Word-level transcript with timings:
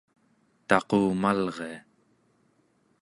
taqumalria 0.67 1.75